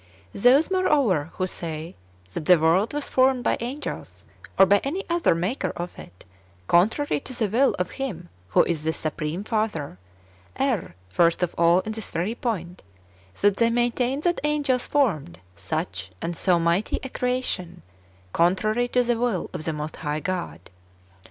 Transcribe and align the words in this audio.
1. 0.31 0.41
Those, 0.41 0.71
moreover, 0.71 1.29
who 1.33 1.45
say 1.45 1.93
that 2.33 2.45
the 2.45 2.57
world 2.57 2.91
was 2.91 3.11
formed 3.11 3.43
by 3.43 3.55
angels, 3.59 4.23
or 4.57 4.65
by 4.65 4.79
any 4.83 5.03
other 5.11 5.35
maker 5.35 5.69
of 5.75 5.91
it, 5.99 6.25
contrary 6.67 7.19
to 7.19 7.33
the 7.37 7.47
will 7.47 7.75
of 7.77 7.91
Him 7.91 8.27
who 8.47 8.63
is 8.63 8.83
the 8.83 8.93
supreme 8.93 9.43
Father, 9.43 9.99
err 10.55 10.95
first 11.09 11.43
of 11.43 11.53
all 11.55 11.81
in 11.81 11.91
this 11.91 12.09
very 12.09 12.33
point, 12.33 12.81
that 13.41 13.57
they 13.57 13.69
maintain 13.69 14.21
that 14.21 14.41
angels 14.43 14.87
formed 14.87 15.37
such 15.55 16.09
and 16.19 16.35
so 16.35 16.57
mighty 16.57 16.99
a 17.03 17.09
creation, 17.09 17.83
contrary 18.33 18.87
to 18.87 19.03
the 19.03 19.19
will 19.19 19.51
of 19.53 19.65
the 19.65 19.71
most 19.73 19.97
high 19.97 20.19
God. 20.19 20.71